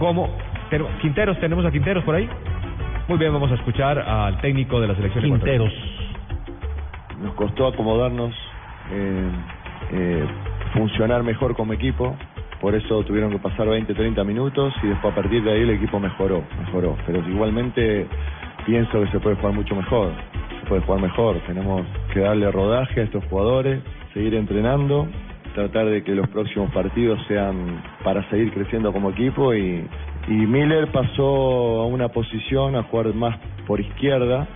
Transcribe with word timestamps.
¿Cómo? 0.00 0.28
Ten- 0.70 0.86
Quinteros, 1.02 1.38
¿tenemos 1.40 1.64
a 1.66 1.70
Quinteros 1.70 2.02
por 2.04 2.14
ahí? 2.16 2.28
Muy 3.06 3.18
bien, 3.18 3.32
vamos 3.32 3.50
a 3.52 3.54
escuchar 3.54 3.98
al 3.98 4.40
técnico 4.40 4.80
de 4.80 4.88
la 4.88 4.94
selección 4.96 5.22
Quinteros. 5.24 5.72
nos 7.22 7.34
costó 7.34 7.66
acomodarnos, 7.66 8.34
eh, 8.90 9.30
eh, 9.92 10.26
funcionar 10.72 11.22
mejor 11.22 11.54
como 11.54 11.74
equipo, 11.74 12.16
por 12.62 12.74
eso 12.74 13.02
tuvieron 13.04 13.30
que 13.30 13.38
pasar 13.38 13.68
20, 13.68 13.92
30 13.92 14.24
minutos 14.24 14.72
y 14.82 14.86
después 14.86 15.12
a 15.12 15.16
partir 15.16 15.42
de 15.44 15.52
ahí 15.52 15.60
el 15.62 15.70
equipo 15.70 16.00
mejoró, 16.00 16.42
mejoró, 16.58 16.96
pero 17.06 17.18
igualmente 17.28 18.06
pienso 18.64 19.02
que 19.02 19.08
se 19.10 19.20
puede 19.20 19.36
jugar 19.36 19.52
mucho 19.54 19.74
mejor, 19.76 20.12
se 20.62 20.66
puede 20.66 20.80
jugar 20.82 21.02
mejor, 21.02 21.36
tenemos 21.46 21.82
que 22.14 22.20
darle 22.20 22.50
rodaje 22.50 23.00
a 23.00 23.04
estos 23.04 23.22
jugadores, 23.26 23.82
seguir 24.14 24.34
entrenando, 24.34 25.06
tratar 25.60 25.86
de 25.86 26.02
que 26.02 26.14
los 26.14 26.28
próximos 26.28 26.70
partidos 26.72 27.20
sean 27.28 27.82
para 28.02 28.28
seguir 28.30 28.52
creciendo 28.52 28.92
como 28.92 29.10
equipo 29.10 29.54
y, 29.54 29.84
y 30.28 30.32
Miller 30.32 30.90
pasó 30.92 31.82
a 31.82 31.86
una 31.86 32.08
posición 32.08 32.76
a 32.76 32.84
jugar 32.84 33.14
más 33.14 33.38
por 33.66 33.80
izquierda, 33.80 34.48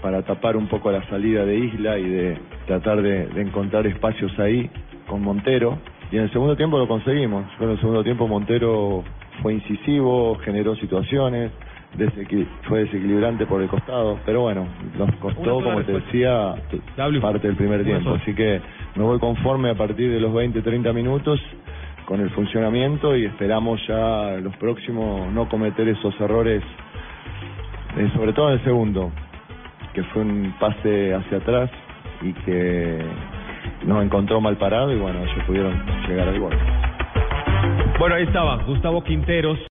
para 0.00 0.22
tapar 0.22 0.56
un 0.56 0.68
poco 0.68 0.92
la 0.92 1.02
salida 1.08 1.44
de 1.44 1.56
Isla 1.56 1.98
y 1.98 2.08
de 2.08 2.38
tratar 2.66 3.00
de, 3.00 3.22
encontrar 3.40 3.86
espacios 3.86 4.38
ahí 4.38 4.70
con 5.08 5.22
Montero. 5.22 5.78
Y 6.12 6.16
en 6.16 6.24
el 6.24 6.32
segundo 6.32 6.56
tiempo 6.56 6.78
lo 6.78 6.86
conseguimos. 6.86 7.46
En 7.58 7.70
el 7.70 7.80
segundo 7.80 8.04
tiempo 8.04 8.28
Montero 8.28 9.02
fue 9.42 9.54
incisivo, 9.54 10.36
generó 10.44 10.76
situaciones, 10.76 11.50
desequil- 11.96 12.46
fue 12.62 12.80
desequilibrante 12.80 13.46
por 13.46 13.62
el 13.62 13.68
costado, 13.68 14.18
pero 14.26 14.42
bueno, 14.42 14.66
nos 14.98 15.14
costó, 15.16 15.42
como 15.62 15.82
te 15.82 15.92
decía, 15.92 16.54
parte 17.20 17.46
del 17.48 17.56
primer 17.56 17.84
tiempo. 17.84 18.10
Así 18.22 18.34
que 18.34 18.60
me 18.96 19.02
voy 19.04 19.18
conforme 19.18 19.70
a 19.70 19.74
partir 19.74 20.10
de 20.10 20.20
los 20.20 20.32
20, 20.34 20.60
30 20.62 20.92
minutos 20.92 21.40
con 22.06 22.20
el 22.20 22.30
funcionamiento 22.30 23.16
y 23.16 23.24
esperamos 23.24 23.80
ya 23.86 24.36
los 24.42 24.54
próximos 24.56 25.32
no 25.32 25.48
cometer 25.48 25.88
esos 25.88 26.18
errores, 26.20 26.62
eh, 27.96 28.10
sobre 28.14 28.32
todo 28.32 28.48
en 28.48 28.54
el 28.58 28.64
segundo, 28.64 29.10
que 29.94 30.02
fue 30.04 30.22
un 30.22 30.54
pase 30.58 31.14
hacia 31.14 31.38
atrás 31.38 31.70
y 32.22 32.32
que 32.44 32.98
nos 33.86 34.04
encontró 34.04 34.40
mal 34.40 34.56
parado 34.56 34.92
y 34.92 34.98
bueno, 34.98 35.20
ellos 35.20 35.44
pudieron 35.46 35.80
llegar 36.08 36.28
al 36.28 36.38
gol. 36.40 36.54
Bueno, 37.98 38.16
ahí 38.16 38.24
estaba 38.24 38.62
Gustavo 38.64 39.02
Quinteros. 39.04 39.58